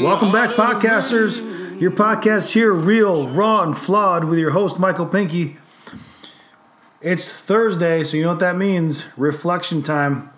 [0.00, 1.80] Welcome back, podcasters.
[1.80, 5.56] Your podcast here, real, raw, and flawed, with your host, Michael Pinky.
[7.00, 10.30] It's Thursday, so you know what that means reflection time.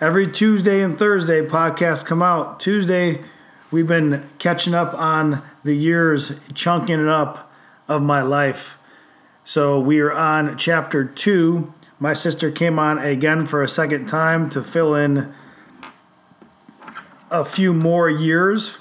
[0.00, 2.60] Every Tuesday and Thursday, podcasts come out.
[2.60, 3.24] Tuesday,
[3.72, 7.52] we've been catching up on the years, chunking it up
[7.88, 8.76] of my life.
[9.44, 11.74] So we are on chapter two.
[11.98, 15.34] My sister came on again for a second time to fill in
[17.32, 18.78] a few more years.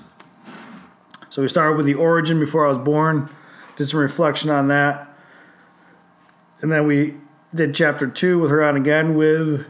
[1.32, 3.30] So we started with the origin before I was born,
[3.78, 5.08] did some reflection on that.
[6.60, 7.16] And then we
[7.56, 9.66] did chapter two with her on again with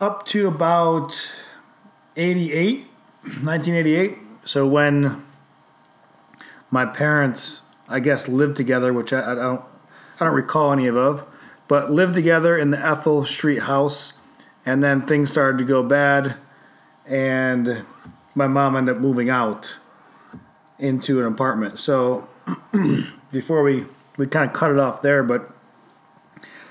[0.00, 1.30] up to about
[2.16, 2.86] 88,
[3.24, 4.16] 1988.
[4.42, 5.22] So when
[6.70, 9.60] my parents, I guess, lived together, which I, I don't,
[10.18, 11.26] I don't recall any of,
[11.68, 14.14] but lived together in the Ethel Street house,
[14.64, 16.36] and then things started to go bad,
[17.04, 17.84] and
[18.34, 19.76] my mom ended up moving out
[20.80, 21.78] into an apartment.
[21.78, 22.28] So
[23.32, 23.86] before we
[24.16, 25.50] we kind of cut it off there, but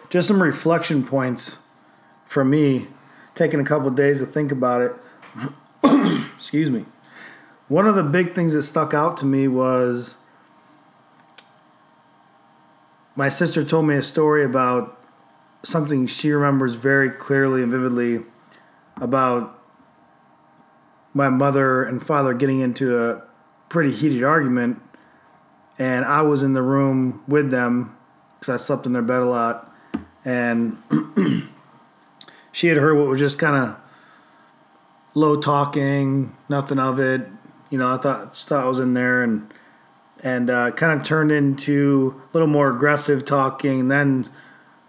[0.10, 1.60] just some reflection points
[2.26, 2.88] for me,
[3.34, 4.96] taking a couple days to think about it.
[6.36, 6.86] Excuse me.
[7.68, 10.18] One of the big things that stuck out to me was
[13.16, 15.00] my sister told me a story about
[15.64, 18.24] something she remembers very clearly and vividly
[18.98, 19.60] about
[21.14, 23.24] my mother and father getting into a
[23.70, 24.82] pretty heated argument
[25.78, 27.96] and I was in the room with them
[28.40, 29.74] because I slept in their bed a lot
[30.26, 30.78] and
[32.52, 33.78] she had heard what was just kind of
[35.14, 37.28] low talking nothing of it
[37.70, 39.54] you know I thought thought I was in there and
[40.24, 44.26] and uh, kind of turned into a little more aggressive talking, and then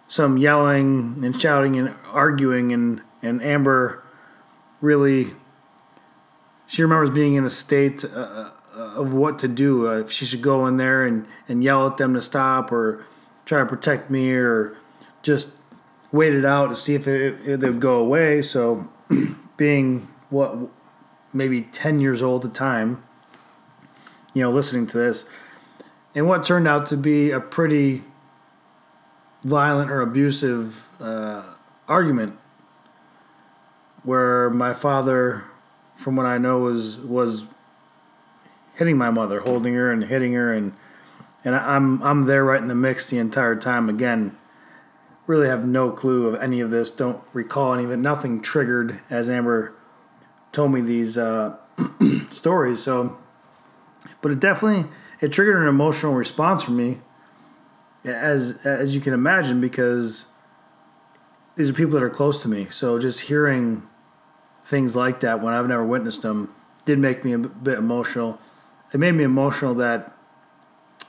[0.08, 4.02] some yelling and shouting and arguing, and and Amber
[4.80, 5.34] really
[6.66, 9.88] she remembers being in a state uh, of what to do.
[9.88, 13.04] Uh, if she should go in there and, and yell at them to stop or
[13.44, 14.76] try to protect me or
[15.22, 15.54] just
[16.12, 18.42] wait it out to see if it, would go away.
[18.42, 18.88] So
[19.56, 20.56] being what
[21.32, 23.02] maybe 10 years old at the time
[24.34, 25.24] you know, listening to this,
[26.14, 28.04] and what turned out to be a pretty
[29.42, 31.42] violent or abusive uh,
[31.88, 32.38] argument,
[34.02, 35.44] where my father,
[35.94, 37.48] from what I know, was was
[38.80, 40.72] hitting my mother, holding her and hitting her, and
[41.44, 43.90] and I'm I'm there right in the mix the entire time.
[43.90, 44.36] Again,
[45.26, 46.90] really have no clue of any of this.
[46.90, 47.98] Don't recall any of it.
[47.98, 49.74] Nothing triggered as Amber
[50.50, 51.56] told me these uh,
[52.30, 52.82] stories.
[52.82, 53.18] So
[54.22, 54.90] but it definitely
[55.20, 57.00] it triggered an emotional response for me,
[58.02, 60.24] as as you can imagine, because
[61.56, 62.68] these are people that are close to me.
[62.70, 63.82] So just hearing
[64.64, 66.54] things like that when I've never witnessed them
[66.86, 68.40] did make me a bit emotional.
[68.92, 70.12] It made me emotional that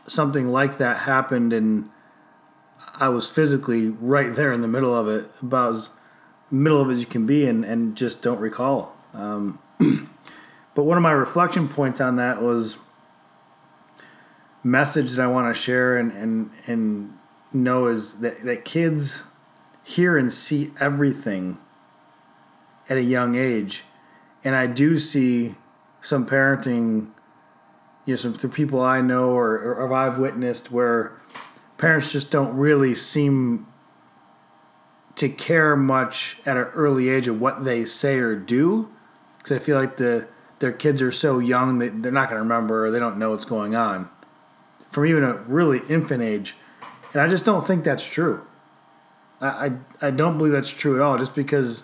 [0.07, 1.89] something like that happened and
[2.95, 5.89] I was physically right there in the middle of it, about as
[6.51, 8.95] middle of it as you can be, and, and just don't recall.
[9.13, 9.59] Um,
[10.75, 12.77] but one of my reflection points on that was
[14.63, 17.17] message that I want to share and, and, and
[17.51, 19.23] know is that, that kids
[19.83, 21.57] hear and see everything
[22.89, 23.83] at a young age.
[24.43, 25.55] And I do see
[26.01, 27.07] some parenting,
[28.05, 31.19] you know, some through people I know or, or I've witnessed where
[31.77, 33.67] parents just don't really seem
[35.15, 38.89] to care much at an early age of what they say or do.
[39.37, 40.27] Because I feel like the
[40.59, 43.31] their kids are so young that they're not going to remember or they don't know
[43.31, 44.07] what's going on
[44.91, 46.55] from even a really infant age.
[47.13, 48.45] And I just don't think that's true.
[49.39, 49.47] I,
[50.01, 51.17] I, I don't believe that's true at all.
[51.17, 51.83] Just because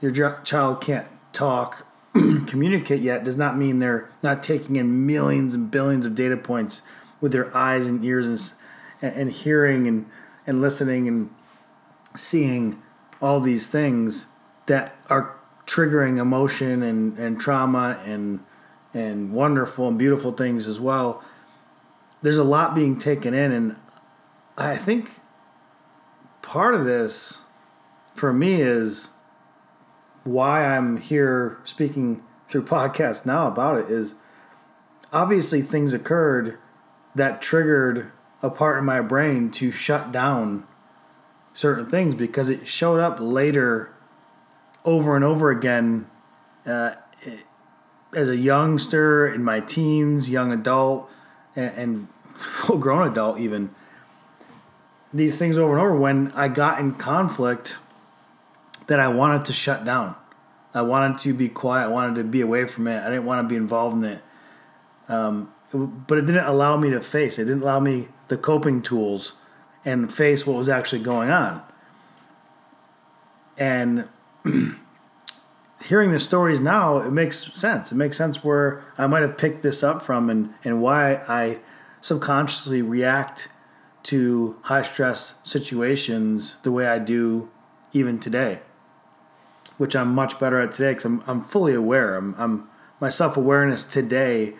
[0.00, 1.86] your child can't talk,
[2.46, 6.82] communicate yet, does not mean they're not taking in millions and billions of data points
[7.20, 8.54] with their eyes and ears
[9.00, 10.06] and, and, hearing and,
[10.46, 11.30] and listening and
[12.14, 12.82] seeing
[13.20, 14.26] all these things
[14.66, 15.36] that are
[15.66, 18.40] triggering emotion and, and trauma and
[18.94, 21.24] and wonderful and beautiful things as well.
[22.20, 23.76] There's a lot being taken in, and
[24.56, 25.20] I think
[26.42, 27.38] part of this
[28.14, 29.08] for me is
[30.24, 34.14] why I'm here speaking through podcast now about it is
[35.12, 36.58] obviously things occurred
[37.14, 38.10] that triggered
[38.42, 40.66] a part of my brain to shut down
[41.54, 43.94] certain things because it showed up later
[44.84, 46.06] over and over again
[46.66, 46.94] uh,
[48.14, 51.08] as a youngster in my teens young adult
[51.54, 53.74] and, and full grown adult even.
[55.14, 57.76] These things over and over when I got in conflict
[58.86, 60.14] that I wanted to shut down.
[60.74, 61.86] I wanted to be quiet.
[61.86, 63.00] I wanted to be away from it.
[63.02, 64.22] I didn't want to be involved in it.
[65.08, 67.38] Um, it, but it didn't allow me to face.
[67.38, 69.34] It didn't allow me the coping tools
[69.84, 71.62] and face what was actually going on.
[73.58, 74.08] And
[75.84, 77.92] hearing the stories now, it makes sense.
[77.92, 81.58] It makes sense where I might have picked this up from and, and why I
[82.00, 83.48] subconsciously react
[84.04, 87.50] to high stress situations the way I do
[87.92, 88.60] even today,
[89.78, 92.16] which I'm much better at today because I'm, I'm fully aware.
[92.16, 92.68] I'm, I'm
[93.00, 94.54] my self awareness today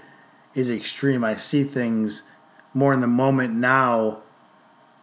[0.54, 1.24] is extreme.
[1.24, 2.22] I see things
[2.74, 4.22] more in the moment now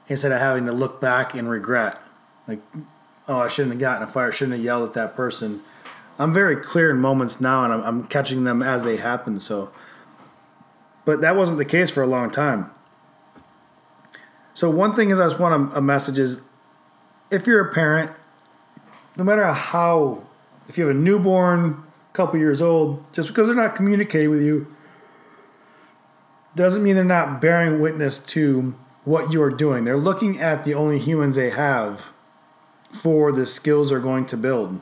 [0.07, 2.01] instead of having to look back and regret.
[2.47, 2.59] Like,
[3.27, 5.61] oh, I shouldn't have gotten a fire, shouldn't have yelled at that person.
[6.17, 9.39] I'm very clear in moments now and I'm, I'm catching them as they happen.
[9.39, 9.71] So,
[11.05, 12.71] but that wasn't the case for a long time.
[14.53, 16.41] So, one thing is, I just want a, a message is
[17.31, 18.11] if you're a parent,
[19.19, 20.23] no matter how,
[20.67, 21.83] if you have a newborn,
[22.13, 24.73] couple years old, just because they're not communicating with you,
[26.55, 28.73] doesn't mean they're not bearing witness to
[29.03, 29.83] what you're doing.
[29.83, 32.05] They're looking at the only humans they have
[32.91, 34.81] for the skills they're going to build.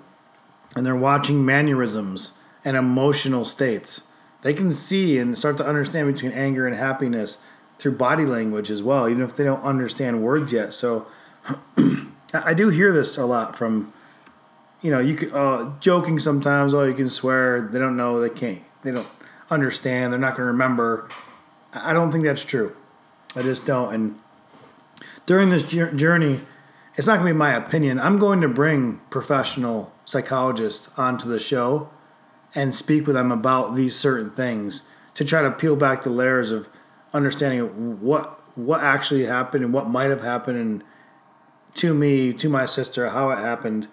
[0.75, 4.01] And they're watching mannerisms and emotional states.
[4.43, 7.39] They can see and start to understand between anger and happiness
[7.79, 10.73] through body language as well, even if they don't understand words yet.
[10.73, 11.07] So
[12.33, 13.93] I do hear this a lot from,
[14.81, 16.73] you know, you could uh, joking sometimes.
[16.73, 17.61] Oh, you can swear.
[17.71, 18.21] They don't know.
[18.21, 18.61] They can't.
[18.83, 19.07] They don't
[19.49, 20.13] understand.
[20.13, 21.09] They're not going to remember.
[21.73, 22.75] I don't think that's true.
[23.35, 23.93] I just don't.
[23.93, 24.19] And
[25.25, 26.41] during this journey,
[26.95, 27.99] it's not going to be my opinion.
[27.99, 31.89] I'm going to bring professional psychologists onto the show
[32.55, 34.83] and speak with them about these certain things
[35.13, 36.69] to try to peel back the layers of
[37.13, 40.83] understanding what what actually happened and what might have happened and
[41.75, 43.87] to me, to my sister, how it happened,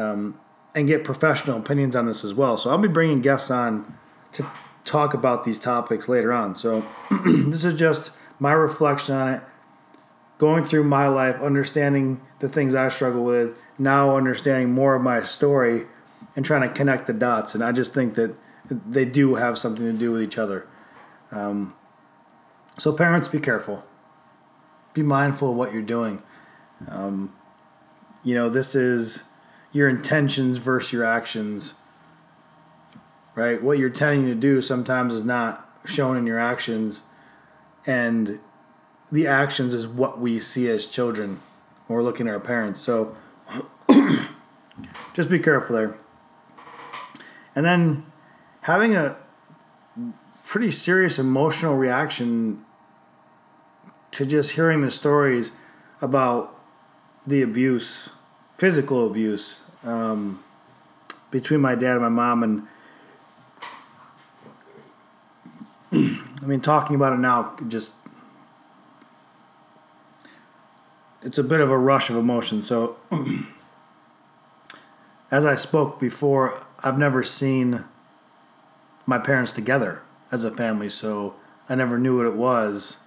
[0.00, 0.38] um,
[0.74, 2.56] and get professional opinions on this as well.
[2.56, 3.98] So I'll be bringing guests on
[4.32, 4.46] to
[4.84, 6.54] talk about these topics later on.
[6.54, 6.86] So
[7.24, 9.42] this is just my reflection on it,
[10.38, 15.22] going through my life, understanding the things I struggle with, now understanding more of my
[15.22, 15.86] story
[16.34, 17.54] and trying to connect the dots.
[17.54, 18.34] And I just think that
[18.70, 20.66] they do have something to do with each other.
[21.30, 21.74] Um,
[22.78, 23.84] so, parents, be careful.
[24.94, 26.22] Be mindful of what you're doing.
[26.88, 27.34] Um,
[28.22, 29.24] you know, this is
[29.72, 31.74] your intentions versus your actions
[33.34, 33.62] right?
[33.62, 37.00] What you're intending to do sometimes is not shown in your actions,
[37.86, 38.38] and
[39.10, 41.40] the actions is what we see as children
[41.86, 42.80] when we're looking at our parents.
[42.80, 43.16] So
[45.14, 45.96] just be careful there.
[47.54, 48.04] And then
[48.62, 49.16] having a
[50.44, 52.64] pretty serious emotional reaction
[54.12, 55.52] to just hearing the stories
[56.00, 56.56] about
[57.26, 58.10] the abuse,
[58.60, 60.44] physical abuse, um,
[61.30, 62.68] between my dad and my mom, and
[66.42, 67.94] I mean, talking about it now just
[71.22, 72.60] it's a bit of a rush of emotion.
[72.60, 72.96] So,
[75.30, 77.84] as I spoke before, I've never seen
[79.06, 81.34] my parents together as a family, so
[81.66, 82.98] I never knew what it was.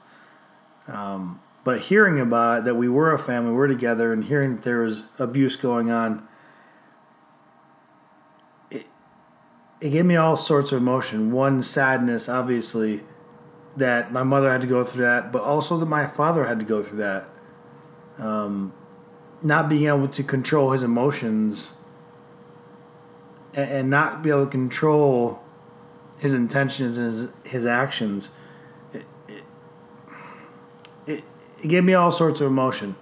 [0.87, 4.55] Um, but hearing about it, that we were a family, we we're together, and hearing
[4.55, 6.27] that there was abuse going on,
[9.83, 11.33] it gave me all sorts of emotion.
[11.33, 13.01] One, sadness, obviously,
[13.75, 16.65] that my mother had to go through that, but also that my father had to
[16.65, 17.29] go through that.
[18.17, 18.71] Um,
[19.41, 21.73] not being able to control his emotions
[23.53, 25.43] and, and not be able to control
[26.17, 28.31] his intentions and his, his actions.
[28.93, 29.05] It,
[31.05, 31.23] it,
[31.63, 32.95] it, gave me all sorts of emotion.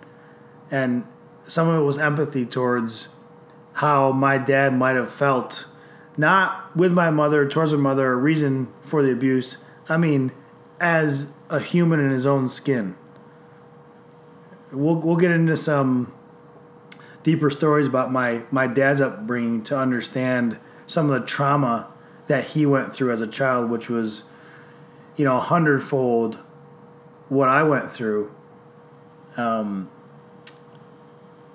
[0.70, 1.04] And
[1.46, 3.10] some of it was empathy towards
[3.74, 5.68] how my dad might have felt
[6.18, 9.58] not with my mother, towards my mother, a reason for the abuse.
[9.88, 10.32] I mean,
[10.80, 12.96] as a human in his own skin.
[14.72, 16.14] We'll, we'll get into some
[17.24, 21.92] deeper stories about my, my dad's upbringing to understand some of the trauma
[22.28, 24.24] that he went through as a child, which was,
[25.16, 26.40] you know, a hundredfold
[27.30, 28.34] what I went through.
[29.38, 29.90] Um,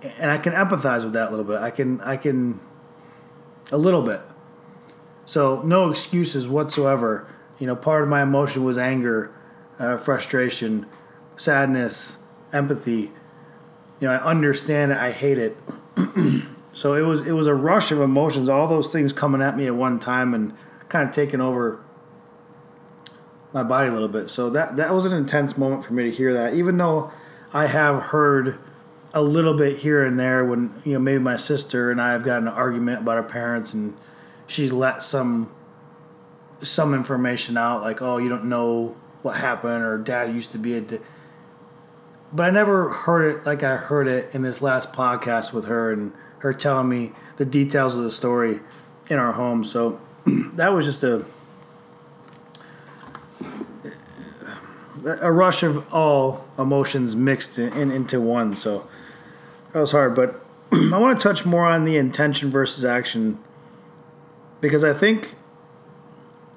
[0.02, 1.58] and I can empathize with that a little bit.
[1.58, 2.60] I can, I can,
[3.72, 4.20] a little bit.
[5.24, 7.26] So no excuses whatsoever.
[7.58, 9.34] You know, part of my emotion was anger,
[9.78, 10.86] uh, frustration,
[11.36, 12.18] sadness,
[12.52, 13.12] empathy.
[14.00, 14.98] You know, I understand it.
[14.98, 15.56] I hate it.
[16.72, 19.66] so it was it was a rush of emotions, all those things coming at me
[19.66, 20.54] at one time and
[20.88, 21.80] kind of taking over
[23.52, 24.30] my body a little bit.
[24.30, 27.10] So that that was an intense moment for me to hear that, even though
[27.56, 28.58] I have heard
[29.14, 32.22] a little bit here and there when you know maybe my sister and I have
[32.22, 33.96] gotten an argument about our parents and
[34.46, 35.50] she's let some
[36.60, 40.74] some information out like oh you don't know what happened or dad used to be
[40.74, 41.00] a di-.
[42.30, 45.90] but I never heard it like I heard it in this last podcast with her
[45.90, 48.60] and her telling me the details of the story
[49.08, 51.24] in our home so that was just a
[55.04, 58.86] a rush of all emotions mixed in, in, into one so
[59.72, 60.40] that was hard, but
[60.72, 63.38] I want to touch more on the intention versus action
[64.62, 65.34] because I think,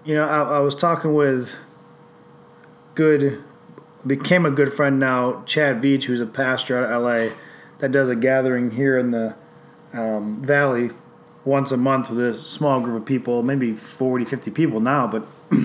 [0.06, 1.56] you know, I, I was talking with
[2.96, 3.44] good,
[4.08, 7.36] became a good friend now, Chad Veach, who's a pastor out of LA
[7.80, 9.36] that does a gathering here in the
[9.92, 10.92] um, Valley
[11.44, 15.28] once a month with a small group of people, maybe 40, 50 people now, but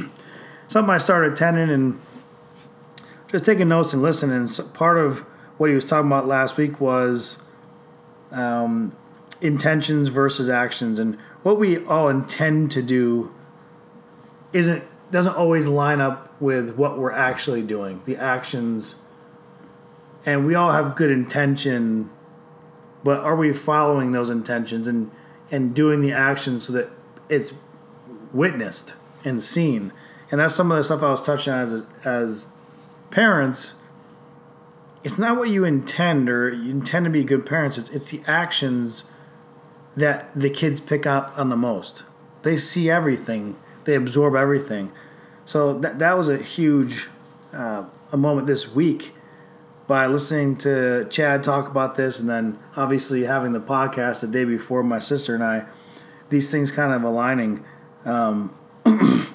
[0.67, 2.01] something I started attending and
[3.35, 4.47] just taking notes and listening.
[4.47, 5.23] So part of
[5.59, 7.37] what he was talking about last week was
[8.31, 8.95] um,
[9.41, 13.35] intentions versus actions, and what we all intend to do
[14.53, 18.03] isn't doesn't always line up with what we're actually doing.
[18.05, 18.95] The actions,
[20.25, 22.11] and we all have good intention,
[23.03, 25.11] but are we following those intentions and
[25.51, 26.89] and doing the actions so that
[27.29, 27.53] it's
[28.33, 29.93] witnessed and seen?
[30.31, 32.47] And that's some of the stuff I was touching on as as
[33.15, 33.75] parents
[35.05, 37.77] it's not what you intend or you intend to be good parents.
[37.77, 39.05] It's it's the actions
[39.97, 42.05] that the kids pick up on the most.
[42.43, 43.57] They see everything.
[43.85, 44.91] They absorb everything.
[45.45, 47.09] So that that was a huge
[47.53, 49.15] uh, a moment this week
[49.87, 54.45] by listening to Chad talk about this, and then obviously having the podcast the day
[54.45, 55.67] before my sister and I.
[56.31, 57.63] These things kind of aligning,
[58.07, 58.57] um,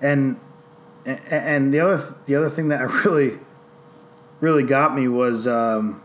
[0.00, 0.40] and
[1.06, 3.38] and the other the other thing that really
[4.40, 6.02] really got me was um,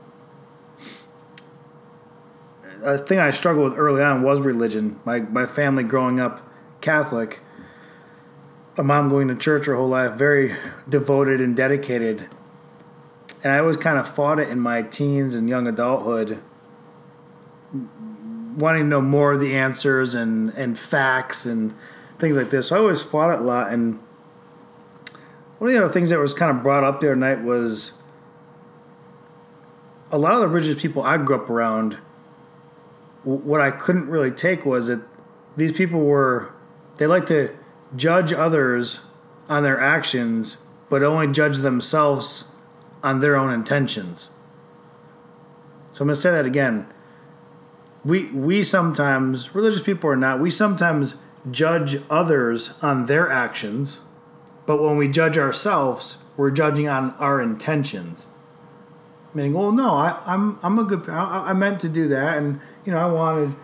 [2.84, 5.00] a thing I struggled with early on was religion.
[5.06, 6.48] My my family growing up
[6.82, 7.40] Catholic,
[8.78, 10.56] my mom going to church her whole life, very
[10.88, 12.28] devoted and dedicated.
[13.44, 16.42] And I always kind of fought it in my teens and young adulthood,
[18.58, 21.75] wanting to know more of the answers and, and facts and
[22.18, 22.70] things like this.
[22.70, 23.72] So I always fought it a lot.
[23.72, 24.00] And
[25.65, 27.93] one of the other things that was kind of brought up there tonight was
[30.12, 31.98] a lot of the religious people I grew up around,
[33.24, 35.01] what I couldn't really take was that
[35.57, 36.53] these people were,
[36.98, 37.50] they like to
[37.95, 39.00] judge others
[39.50, 40.57] on their actions,
[40.88, 42.43] but only judge themselves
[43.01, 44.29] on their own intentions.
[45.93, 46.86] So I'm going to say that again.
[48.03, 51.15] We, we sometimes, religious people or not, we sometimes
[51.50, 54.01] judge others on their actions,
[54.65, 58.27] but when we judge ourselves, we're judging on our intentions
[59.36, 61.07] meaning, well, no, I, I'm I'm a good.
[61.10, 63.55] I, I meant to do that, and you know, I wanted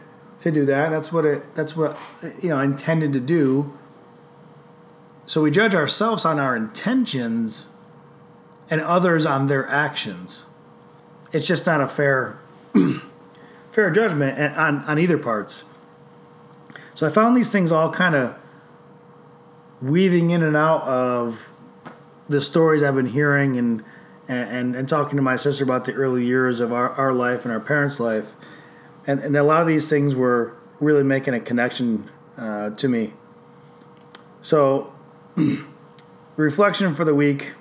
[0.41, 0.89] to do that.
[0.89, 1.55] That's what it.
[1.55, 1.97] That's what
[2.41, 3.73] you know, I intended to do.
[5.25, 7.67] So we judge ourselves on our intentions,
[8.69, 10.45] and others on their actions.
[11.31, 12.37] It's just not a fair,
[13.71, 15.63] fair judgment eh, on on either parts.
[16.93, 18.35] So I found these things all kind of
[19.81, 21.51] weaving in and out of
[22.29, 23.83] the stories I've been hearing and
[24.27, 27.53] and, and, talking to my sister about the early years of our, our life and
[27.53, 28.33] our parents' life.
[29.05, 33.13] And, and a lot of these things were really making a connection uh, to me.
[34.41, 34.93] So,
[36.37, 37.53] reflection for the week.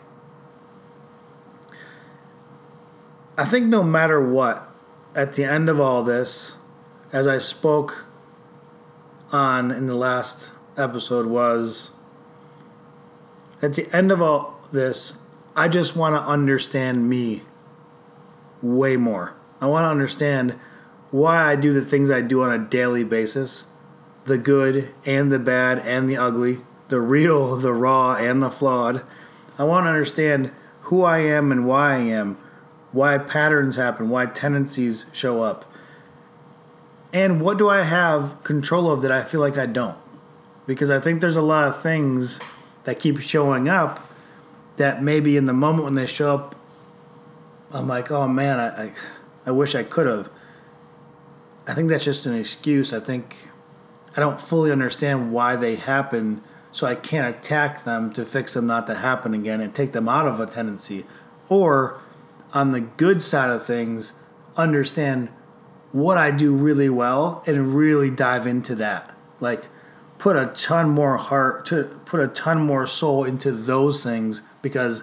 [3.37, 4.73] I think no matter what,
[5.15, 6.55] at the end of all this,
[7.13, 8.05] as I spoke
[9.33, 11.91] on in the last episode, was
[13.63, 15.19] at the end of all this,
[15.55, 17.43] I just want to understand me
[18.63, 19.35] way more.
[19.61, 20.59] I want to understand
[21.11, 23.65] why I do the things I do on a daily basis
[24.27, 29.03] the good and the bad and the ugly, the real, the raw, and the flawed.
[29.59, 30.53] I want to understand
[30.83, 32.39] who I am and why I am,
[32.93, 35.65] why patterns happen, why tendencies show up.
[37.13, 39.99] And what do I have control of that I feel like I don't?
[40.67, 42.39] Because I think there's a lot of things
[42.85, 44.07] that keep showing up
[44.77, 46.57] that maybe in the moment when they show up,
[47.71, 48.93] I'm like, oh man, I, I,
[49.47, 50.31] I wish I could have.
[51.67, 52.93] I think that's just an excuse.
[52.93, 53.37] I think
[54.17, 58.67] I don't fully understand why they happen, so I can't attack them to fix them
[58.67, 61.05] not to happen again and take them out of a tendency.
[61.49, 62.01] Or
[62.53, 64.15] on the good side of things,
[64.57, 65.29] understand
[65.93, 69.15] what I do really well and really dive into that.
[69.41, 69.69] Like,
[70.21, 75.03] put a ton more heart to put a ton more soul into those things because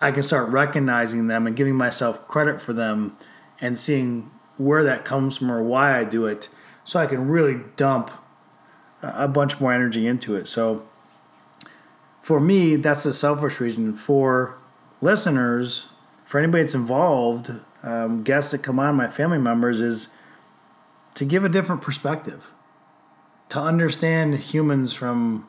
[0.00, 3.18] I can start recognizing them and giving myself credit for them
[3.60, 6.48] and seeing where that comes from or why I do it
[6.84, 8.10] so I can really dump
[9.02, 10.48] a bunch more energy into it.
[10.48, 10.88] So
[12.22, 13.94] for me, that's the selfish reason.
[13.94, 14.56] For
[15.02, 15.88] listeners,
[16.24, 20.08] for anybody that's involved, um, guests that come on, my family members, is
[21.14, 22.52] to give a different perspective,
[23.48, 25.46] to understand humans from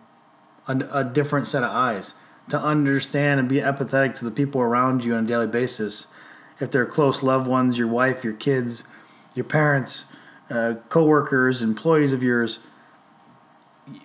[0.68, 2.14] a, a different set of eyes,
[2.50, 6.08] to understand and be empathetic to the people around you on a daily basis.
[6.60, 8.84] If they're close loved ones, your wife, your kids,
[9.36, 10.06] your parents,
[10.50, 12.60] uh, coworkers, employees of yours,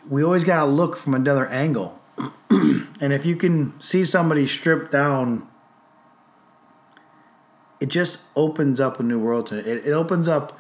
[0.08, 2.00] we always got to look from another angle.
[2.50, 5.46] and if you can see somebody stripped down,
[7.80, 9.66] it just opens up a new world to it.
[9.66, 10.58] It, it opens up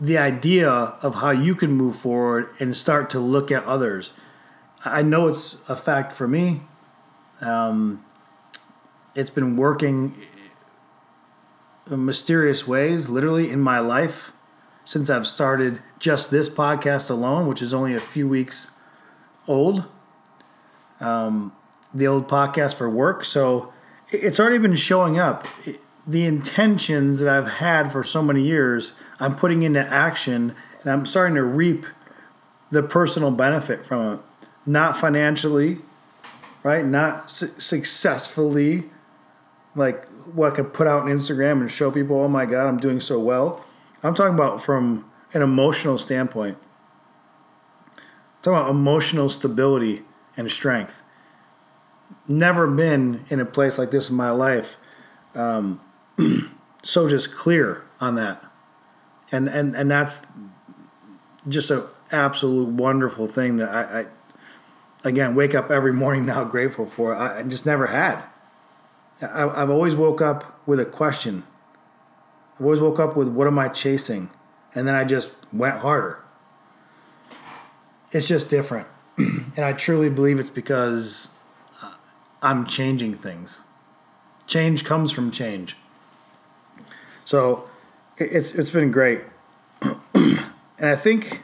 [0.00, 4.12] the idea of how you can move forward and start to look at others.
[4.84, 6.62] I know it's a fact for me.
[7.40, 8.04] Um,
[9.14, 10.14] it's been working
[11.90, 14.32] in mysterious ways, literally in my life,
[14.84, 18.70] since I've started just this podcast alone, which is only a few weeks
[19.46, 19.86] old.
[21.00, 21.52] Um,
[21.92, 23.72] the old podcast for work, so
[24.10, 25.46] it's already been showing up.
[26.08, 31.06] The intentions that I've had for so many years, I'm putting into action, and I'm
[31.06, 31.86] starting to reap
[32.70, 34.20] the personal benefit from it
[34.68, 35.78] not financially,
[36.62, 36.84] right?
[36.84, 38.84] Not su- successfully,
[39.74, 42.78] like what I could put out on Instagram and show people, oh my God, I'm
[42.78, 43.64] doing so well.
[44.02, 46.58] I'm talking about from an emotional standpoint.
[47.96, 50.02] I'm talking about emotional stability
[50.36, 51.00] and strength.
[52.28, 54.76] Never been in a place like this in my life.
[55.34, 55.80] Um,
[56.82, 58.44] so just clear on that.
[59.30, 60.22] And, and, and that's
[61.46, 64.06] just an absolute wonderful thing that I, I
[65.04, 67.14] again, wake up every morning now grateful for.
[67.14, 68.22] I, just never had.
[69.20, 71.44] I, I've always woke up with a question.
[72.56, 74.30] I've always woke up with what am I chasing?
[74.74, 76.22] And then I just went harder.
[78.12, 78.86] It's just different.
[79.16, 81.30] and I truly believe it's because
[81.82, 81.94] uh,
[82.42, 83.60] I'm changing things.
[84.46, 85.76] Change comes from change.
[87.28, 87.68] So
[88.16, 89.20] it's it's been great.
[90.14, 90.40] and
[90.80, 91.42] I think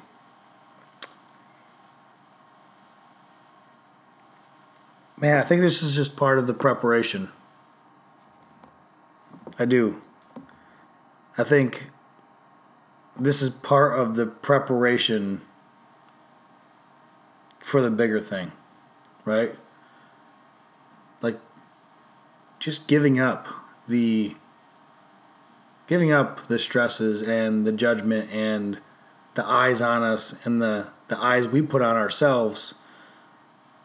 [5.18, 7.28] Man, I think this is just part of the preparation.
[9.58, 10.00] I do.
[11.36, 11.90] I think
[13.18, 15.42] this is part of the preparation
[17.58, 18.52] for the bigger thing,
[19.26, 19.54] right?
[21.20, 21.38] Like
[22.58, 23.48] just giving up
[23.86, 24.34] the
[25.86, 28.80] giving up the stresses and the judgment and
[29.34, 32.74] the eyes on us and the the eyes we put on ourselves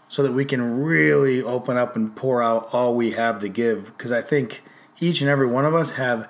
[0.07, 3.85] so that we can really open up and pour out all we have to give.
[3.85, 4.63] Because I think
[4.99, 6.27] each and every one of us have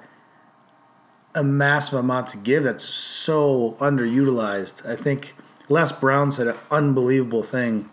[1.34, 4.86] a massive amount to give that's so underutilized.
[4.86, 5.36] I think
[5.70, 7.90] Les Brown said an unbelievable thing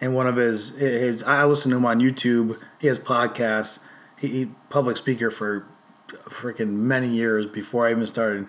[0.00, 1.22] in one of his his.
[1.24, 2.58] I listen to him on YouTube.
[2.78, 3.80] He has podcasts.
[4.18, 5.66] He, he public speaker for
[6.28, 8.46] freaking many years before I even started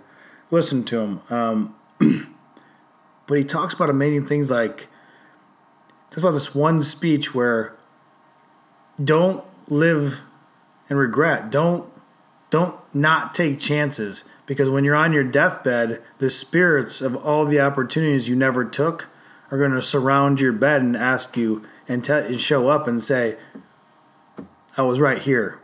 [0.50, 1.22] listening to him.
[1.30, 1.76] Um,
[3.28, 4.88] but he talks about amazing things like
[6.10, 7.76] talks about this one speech where
[9.04, 10.20] don't live
[10.90, 11.50] and regret.
[11.50, 11.90] Don't
[12.50, 17.62] don't not take chances because when you're on your deathbed, the spirits of all the
[17.62, 19.08] opportunities you never took
[19.50, 23.02] are going to surround your bed and ask you and, te- and show up and
[23.02, 23.38] say,
[24.76, 25.60] "I was right here.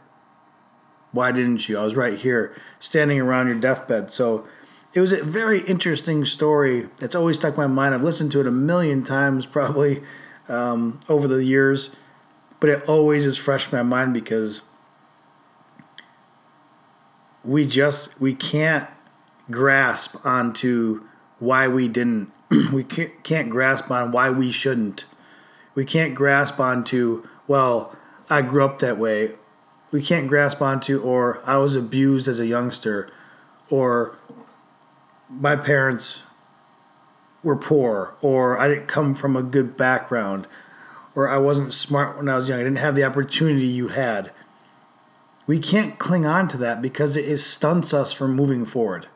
[1.11, 1.77] Why didn't you?
[1.77, 4.47] I was right here, standing around your deathbed." So
[4.93, 6.89] it was a very interesting story.
[7.01, 7.93] It's always stuck in my mind.
[7.93, 10.03] I've listened to it a million times, probably
[10.49, 11.91] um, over the years,
[12.59, 14.61] but it always is fresh in my mind because
[17.43, 18.87] we just we can't
[19.49, 21.05] grasp onto
[21.39, 22.31] why we didn't.
[22.71, 25.05] we can't, can't grasp on why we shouldn't.
[25.75, 27.95] We can't grasp onto well,
[28.29, 29.35] I grew up that way.
[29.91, 33.09] We can't grasp onto or I was abused as a youngster,
[33.69, 34.17] or
[35.29, 36.23] my parents
[37.43, 40.47] were poor or I didn't come from a good background
[41.15, 42.59] or I wasn't smart when I was young.
[42.59, 44.31] I didn't have the opportunity you had.
[45.47, 49.07] We can't cling on to that because it stunts us from moving forward.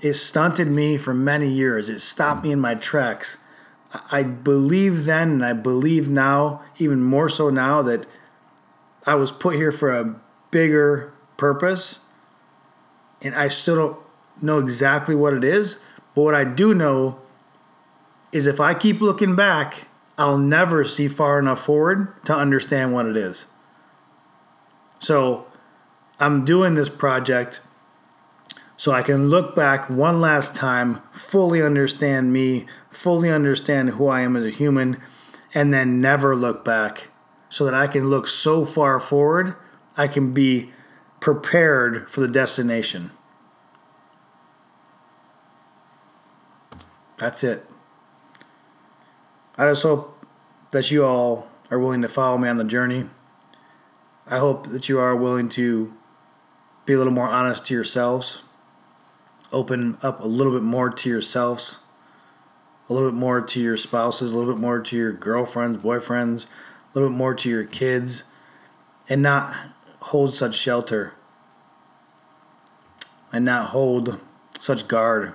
[0.00, 1.88] It stunted me for many years.
[1.88, 3.36] It stopped me in my tracks.
[4.10, 8.06] I believe then and I believe now, even more so now, that
[9.06, 10.16] I was put here for a
[10.50, 12.00] bigger purpose.
[13.22, 13.98] And I still don't
[14.42, 15.78] know exactly what it is.
[16.14, 17.18] But what I do know
[18.32, 19.86] is if I keep looking back,
[20.18, 23.46] I'll never see far enough forward to understand what it is.
[24.98, 25.46] So
[26.18, 27.60] I'm doing this project
[28.78, 34.20] so I can look back one last time, fully understand me, fully understand who I
[34.20, 35.00] am as a human,
[35.54, 37.10] and then never look back
[37.56, 39.56] so that I can look so far forward,
[39.96, 40.72] I can be
[41.20, 43.12] prepared for the destination.
[47.16, 47.64] That's it.
[49.56, 50.26] I just hope
[50.72, 53.06] that you all are willing to follow me on the journey.
[54.26, 55.94] I hope that you are willing to
[56.84, 58.42] be a little more honest to yourselves,
[59.50, 61.78] open up a little bit more to yourselves,
[62.90, 66.44] a little bit more to your spouses, a little bit more to your girlfriends, boyfriends,
[66.96, 68.24] a little bit more to your kids,
[69.06, 69.54] and not
[70.00, 71.12] hold such shelter
[73.36, 74.18] and not hold
[74.58, 75.34] such guard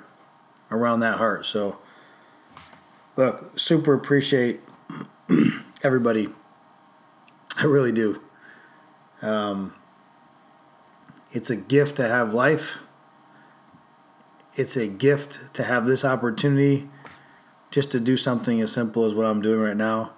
[0.71, 1.45] around that heart.
[1.45, 1.78] So,
[3.15, 4.62] look, super appreciate
[5.84, 6.30] everybody.
[7.58, 8.19] I really do.
[9.21, 9.76] Um,
[11.32, 12.80] it's a gift to have life.
[14.56, 16.89] It's a gift to have this opportunity
[17.69, 20.13] just to do something as simple as what I'm doing right now.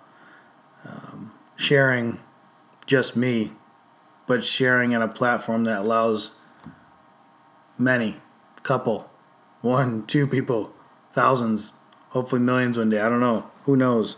[0.86, 2.20] Um, sharing
[2.86, 3.54] just me,
[4.28, 6.32] but sharing in a platform that allows
[7.78, 8.18] many,
[8.64, 9.10] couple,
[9.62, 10.74] one, two people,
[11.12, 11.72] thousands,
[12.10, 13.00] hopefully millions one day.
[13.00, 13.50] I don't know.
[13.64, 14.18] Who knows?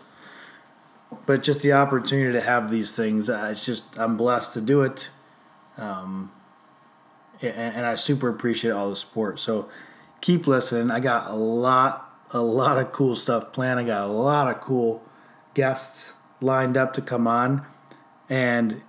[1.25, 4.81] But just the opportunity to have these things, uh, it's just, I'm blessed to do
[4.81, 5.09] it.
[5.77, 6.31] Um,
[7.41, 9.39] and, and I super appreciate all the support.
[9.39, 9.69] So
[10.21, 10.91] keep listening.
[10.91, 13.79] I got a lot, a lot of cool stuff planned.
[13.79, 15.03] I got a lot of cool
[15.53, 17.65] guests lined up to come on.
[18.29, 18.81] And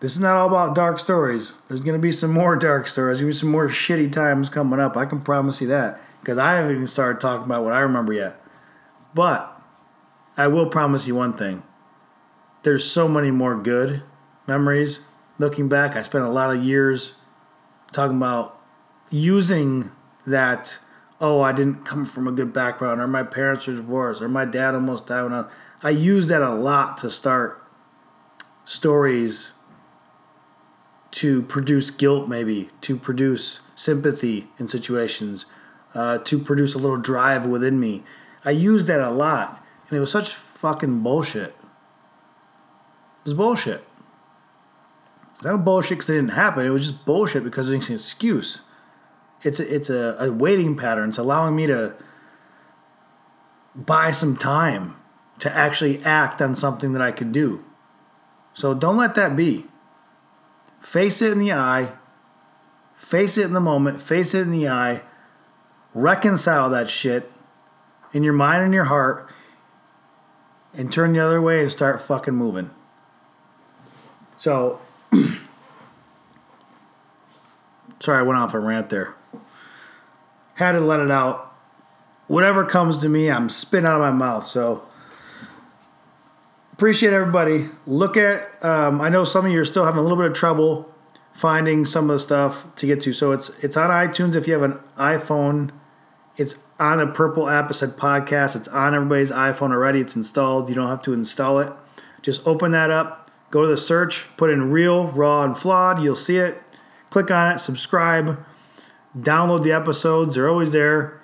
[0.00, 1.54] this is not all about dark stories.
[1.68, 3.20] There's going to be some more dark stories.
[3.20, 4.96] There's some more shitty times coming up.
[4.96, 6.00] I can promise you that.
[6.20, 8.40] Because I haven't even started talking about what I remember yet.
[9.14, 9.60] But
[10.36, 11.62] I will promise you one thing
[12.62, 14.02] there's so many more good
[14.46, 15.00] memories.
[15.38, 17.14] Looking back, I spent a lot of years
[17.92, 18.60] talking about
[19.10, 19.90] using
[20.26, 20.78] that.
[21.20, 24.44] Oh, I didn't come from a good background, or my parents were divorced, or my
[24.44, 25.44] dad almost died when I.
[25.82, 27.62] I use that a lot to start
[28.64, 29.52] stories
[31.10, 35.46] to produce guilt, maybe to produce sympathy in situations,
[35.94, 38.02] uh, to produce a little drive within me.
[38.44, 41.50] I used that a lot, and it was such fucking bullshit.
[41.50, 43.84] It was bullshit.
[45.36, 46.66] It's not bullshit because it didn't happen.
[46.66, 48.62] It was just bullshit because it's an excuse.
[49.44, 51.10] It's a, it's a, a waiting pattern.
[51.10, 51.94] It's allowing me to
[53.76, 54.96] buy some time
[55.38, 57.64] to actually act on something that I could do.
[58.54, 59.66] So don't let that be.
[60.80, 61.92] Face it in the eye.
[62.96, 64.02] Face it in the moment.
[64.02, 65.02] Face it in the eye.
[65.94, 67.30] Reconcile that shit
[68.12, 69.30] in your mind and your heart
[70.74, 72.70] and turn the other way and start fucking moving.
[74.36, 74.80] So,
[78.00, 79.14] sorry, I went off a rant there.
[80.54, 81.54] Had to let it out.
[82.26, 84.44] Whatever comes to me, I'm spitting out of my mouth.
[84.44, 84.87] So,
[86.78, 87.68] appreciate everybody.
[87.86, 90.32] Look at, um, I know some of you are still having a little bit of
[90.32, 90.88] trouble
[91.34, 93.12] finding some of the stuff to get to.
[93.12, 95.70] So it's it's on iTunes if you have an iPhone.
[96.36, 97.68] It's on the Purple app.
[97.68, 98.54] It said podcast.
[98.54, 100.00] It's on everybody's iPhone already.
[100.00, 100.68] It's installed.
[100.68, 101.72] You don't have to install it.
[102.22, 103.28] Just open that up.
[103.50, 104.26] Go to the search.
[104.36, 106.00] Put in real, raw, and flawed.
[106.00, 106.62] You'll see it.
[107.10, 107.58] Click on it.
[107.58, 108.44] Subscribe.
[109.18, 110.36] Download the episodes.
[110.36, 111.20] They're always there.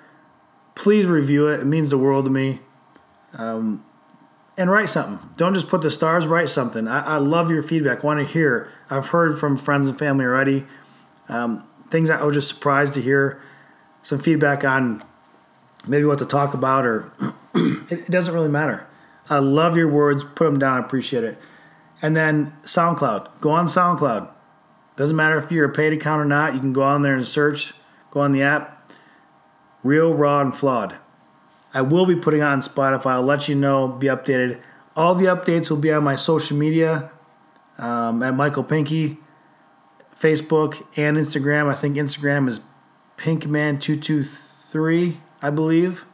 [0.75, 1.61] Please review it.
[1.61, 2.59] It means the world to me.
[3.33, 3.85] Um,
[4.57, 5.29] and write something.
[5.37, 6.87] Don't just put the stars, write something.
[6.87, 8.03] I, I love your feedback.
[8.03, 8.71] Want to hear.
[8.89, 10.65] I've heard from friends and family already.
[11.27, 13.41] Um, things I was just surprised to hear.
[14.01, 15.03] Some feedback on
[15.87, 17.11] maybe what to talk about, or
[17.55, 18.87] it, it doesn't really matter.
[19.29, 20.23] I love your words.
[20.23, 20.81] Put them down.
[20.81, 21.39] I appreciate it.
[22.01, 23.41] And then SoundCloud.
[23.41, 24.29] Go on SoundCloud.
[24.95, 26.53] Doesn't matter if you're a paid account or not.
[26.53, 27.73] You can go on there and search.
[28.11, 28.91] Go on the app.
[29.83, 30.95] Real, raw, and flawed.
[31.75, 33.07] I will be putting on Spotify.
[33.07, 34.61] I'll let you know, be updated.
[34.95, 37.11] All the updates will be on my social media
[37.77, 39.17] um, at Michael Pinky,
[40.17, 41.69] Facebook, and Instagram.
[41.69, 42.61] I think Instagram is
[43.17, 46.05] Pinkman223, I believe.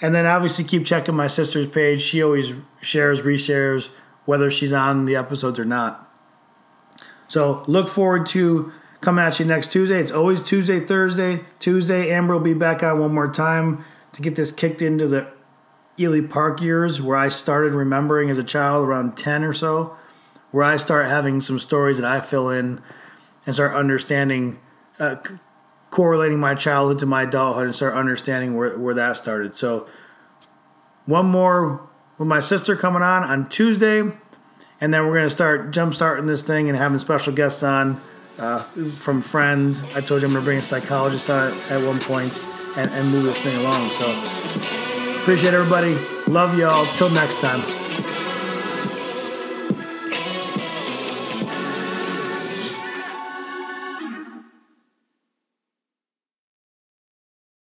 [0.00, 2.00] And then obviously keep checking my sister's page.
[2.00, 3.90] She always shares, reshares,
[4.24, 6.10] whether she's on the episodes or not.
[7.28, 8.72] So look forward to
[9.02, 10.00] coming at you next Tuesday.
[10.00, 11.44] It's always Tuesday, Thursday.
[11.60, 15.28] Tuesday, Amber will be back on one more time to get this kicked into the
[15.98, 19.96] Ely Park years where I started remembering as a child around 10 or so,
[20.52, 22.80] where I start having some stories that I fill in
[23.44, 24.60] and start understanding,
[25.00, 25.34] uh, c-
[25.90, 29.54] correlating my childhood to my adulthood and start understanding where, where that started.
[29.54, 29.86] So,
[31.06, 34.00] one more with my sister coming on on Tuesday,
[34.80, 38.00] and then we're going to start jump starting this thing and having special guests on
[38.38, 39.82] uh, from friends.
[39.90, 42.40] I told you I'm going to bring a psychologist on at one point
[42.76, 43.88] and, and move this thing along.
[43.88, 44.06] So
[45.20, 45.94] appreciate everybody.
[46.26, 46.86] Love y'all.
[46.96, 47.83] Till next time.